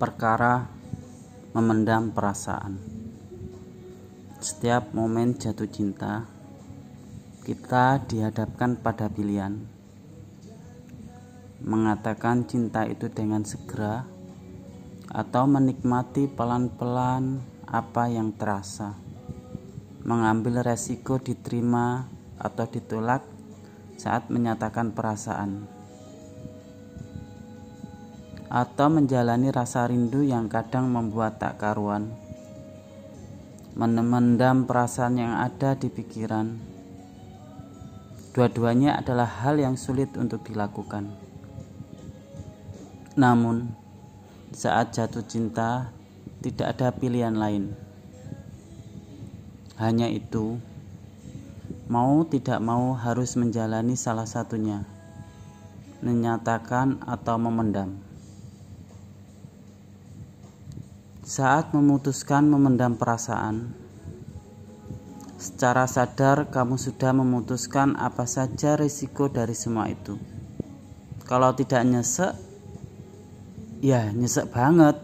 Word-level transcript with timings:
perkara 0.00 0.64
memendam 1.52 2.08
perasaan. 2.08 2.80
Setiap 4.40 4.96
momen 4.96 5.36
jatuh 5.36 5.68
cinta, 5.68 6.24
kita 7.44 8.00
dihadapkan 8.08 8.80
pada 8.80 9.12
pilihan. 9.12 9.60
Mengatakan 11.60 12.48
cinta 12.48 12.88
itu 12.88 13.12
dengan 13.12 13.44
segera 13.44 14.08
atau 15.12 15.44
menikmati 15.44 16.32
pelan-pelan 16.32 17.44
apa 17.68 18.08
yang 18.08 18.32
terasa, 18.32 18.96
mengambil 20.00 20.64
resiko 20.64 21.20
diterima 21.20 22.08
atau 22.40 22.64
ditolak 22.64 23.20
saat 24.00 24.32
menyatakan 24.32 24.96
perasaan 24.96 25.79
atau 28.50 28.90
menjalani 28.90 29.54
rasa 29.54 29.86
rindu 29.86 30.26
yang 30.26 30.50
kadang 30.50 30.90
membuat 30.90 31.38
tak 31.38 31.62
karuan, 31.62 32.10
memendam 33.78 34.66
perasaan 34.66 35.22
yang 35.22 35.38
ada 35.38 35.78
di 35.78 35.86
pikiran. 35.86 36.58
Dua-duanya 38.34 38.98
adalah 38.98 39.26
hal 39.26 39.62
yang 39.62 39.78
sulit 39.78 40.18
untuk 40.18 40.42
dilakukan. 40.42 41.14
Namun, 43.14 43.70
saat 44.50 44.98
jatuh 44.98 45.22
cinta, 45.22 45.94
tidak 46.42 46.74
ada 46.74 46.90
pilihan 46.90 47.34
lain. 47.38 47.70
Hanya 49.78 50.10
itu, 50.10 50.58
mau 51.86 52.26
tidak 52.26 52.58
mau 52.58 52.98
harus 52.98 53.38
menjalani 53.38 53.94
salah 53.94 54.26
satunya, 54.26 54.82
menyatakan 56.02 56.98
atau 57.06 57.38
memendam. 57.38 58.09
Saat 61.30 61.70
memutuskan 61.70 62.50
memendam 62.50 62.98
perasaan, 62.98 63.70
secara 65.38 65.86
sadar 65.86 66.50
kamu 66.50 66.74
sudah 66.74 67.14
memutuskan 67.14 67.94
apa 67.94 68.26
saja 68.26 68.74
risiko 68.74 69.30
dari 69.30 69.54
semua 69.54 69.86
itu. 69.86 70.18
Kalau 71.30 71.54
tidak 71.54 71.86
nyesek, 71.86 72.34
ya 73.78 74.10
nyesek 74.10 74.50
banget. 74.50 74.98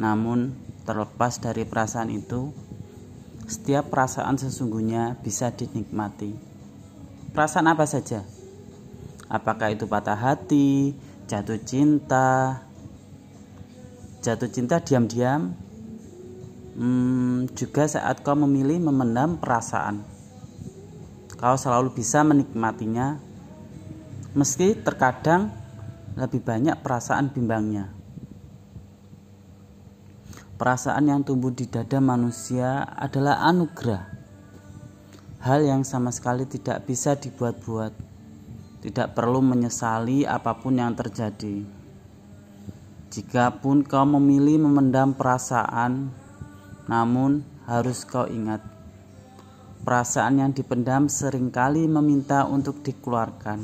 Namun, 0.00 0.56
terlepas 0.88 1.44
dari 1.44 1.68
perasaan 1.68 2.08
itu, 2.08 2.56
setiap 3.44 3.92
perasaan 3.92 4.40
sesungguhnya 4.40 5.20
bisa 5.20 5.52
dinikmati. 5.52 6.32
Perasaan 7.36 7.68
apa 7.68 7.84
saja? 7.84 8.24
Apakah 9.28 9.76
itu 9.76 9.84
patah 9.84 10.16
hati, 10.16 10.96
jatuh 11.28 11.60
cinta, 11.60 12.64
jatuh 14.26 14.50
cinta 14.50 14.82
diam-diam. 14.82 15.54
Hmm, 16.74 17.46
juga 17.54 17.86
saat 17.86 18.26
kau 18.26 18.34
memilih 18.34 18.82
memendam 18.82 19.38
perasaan. 19.38 20.02
Kau 21.38 21.54
selalu 21.54 21.94
bisa 21.94 22.26
menikmatinya. 22.26 23.22
Meski 24.34 24.74
terkadang 24.74 25.54
lebih 26.18 26.42
banyak 26.42 26.74
perasaan 26.82 27.30
bimbangnya. 27.30 27.94
Perasaan 30.58 31.06
yang 31.06 31.22
tumbuh 31.22 31.54
di 31.54 31.70
dada 31.70 32.02
manusia 32.02 32.82
adalah 32.98 33.46
anugerah. 33.46 34.10
Hal 35.46 35.62
yang 35.62 35.86
sama 35.86 36.10
sekali 36.10 36.50
tidak 36.50 36.82
bisa 36.88 37.14
dibuat-buat. 37.14 37.94
Tidak 38.82 39.14
perlu 39.14 39.38
menyesali 39.38 40.26
apa 40.26 40.58
pun 40.58 40.80
yang 40.80 40.96
terjadi 40.98 41.85
Jikapun 43.06 43.86
kau 43.86 44.02
memilih 44.02 44.58
memendam 44.66 45.14
perasaan, 45.14 46.10
namun 46.90 47.46
harus 47.66 48.02
kau 48.02 48.26
ingat, 48.26 48.58
perasaan 49.86 50.42
yang 50.42 50.50
dipendam 50.50 51.06
sering 51.06 51.54
kali 51.54 51.86
meminta 51.86 52.42
untuk 52.42 52.82
dikeluarkan. 52.82 53.62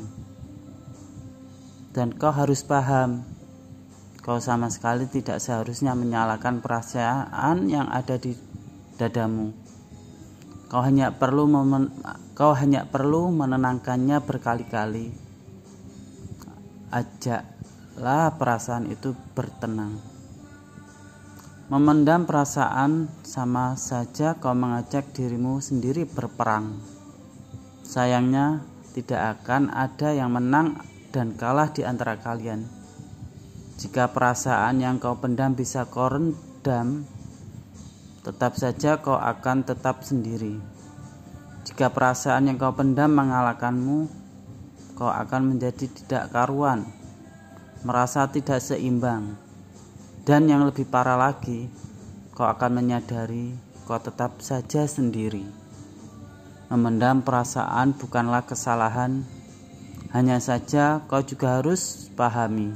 Dan 1.91 2.15
kau 2.15 2.31
harus 2.31 2.63
paham, 2.63 3.27
kau 4.23 4.39
sama 4.39 4.71
sekali 4.71 5.11
tidak 5.11 5.43
seharusnya 5.43 5.91
menyalahkan 5.91 6.63
perasaan 6.63 7.67
yang 7.67 7.91
ada 7.91 8.15
di 8.15 8.33
dadamu. 8.95 9.51
Kau 10.71 10.81
hanya 10.81 11.13
perlu 11.13 11.45
kau 12.33 12.55
hanya 12.57 12.89
perlu 12.89 13.29
menenangkannya 13.29 14.17
berkali-kali. 14.25 15.13
Ajak 16.89 17.52
lah 17.97 18.33
perasaan 18.33 18.89
itu 18.89 19.13
bertenang. 19.37 20.01
Memendam 21.69 22.25
perasaan 22.25 23.09
sama 23.21 23.77
saja 23.77 24.37
kau 24.37 24.53
mengajak 24.57 25.13
dirimu 25.13 25.61
sendiri 25.61 26.05
berperang. 26.05 26.81
Sayangnya, 27.85 28.65
tidak 28.93 29.41
akan 29.41 29.73
ada 29.73 30.13
yang 30.13 30.33
menang 30.33 30.81
dan 31.13 31.33
kalah 31.37 31.69
di 31.69 31.85
antara 31.85 32.17
kalian. 32.17 32.65
Jika 33.77 34.09
perasaan 34.09 34.81
yang 34.81 35.01
kau 35.01 35.17
pendam 35.17 35.57
bisa 35.57 35.85
kau 35.85 36.09
rendam, 36.09 37.05
tetap 38.21 38.53
saja 38.57 39.01
kau 39.01 39.17
akan 39.17 39.65
tetap 39.65 40.01
sendiri. 40.05 40.57
Jika 41.65 41.89
perasaan 41.89 42.49
yang 42.49 42.57
kau 42.57 42.73
pendam 42.73 43.13
mengalahkanmu, 43.13 44.09
kau 44.93 45.09
akan 45.09 45.55
menjadi 45.55 45.89
tidak 45.89 46.29
karuan 46.29 47.02
merasa 47.83 48.27
tidak 48.31 48.63
seimbang. 48.63 49.35
Dan 50.23 50.47
yang 50.47 50.63
lebih 50.63 50.87
parah 50.87 51.19
lagi, 51.19 51.67
kau 52.31 52.47
akan 52.47 52.79
menyadari 52.79 53.53
kau 53.83 53.99
tetap 53.99 54.39
saja 54.39 54.87
sendiri. 54.87 55.43
Memendam 56.71 57.19
perasaan 57.19 57.91
bukanlah 57.93 58.47
kesalahan, 58.47 59.27
hanya 60.15 60.39
saja 60.39 61.03
kau 61.11 61.19
juga 61.19 61.59
harus 61.59 62.07
pahami. 62.15 62.71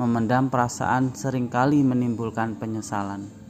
Memendam 0.00 0.48
perasaan 0.48 1.12
sering 1.12 1.52
kali 1.52 1.84
menimbulkan 1.84 2.56
penyesalan. 2.56 3.37